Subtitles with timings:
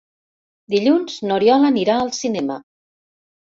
[0.73, 2.59] Dilluns n'Oriol anirà al cinema.